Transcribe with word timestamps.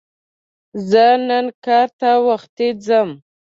زه 0.89 1.05
نن 1.27 1.45
کار 1.65 1.87
ته 1.99 2.09
وختي 2.27 2.69
ځم 2.85 3.09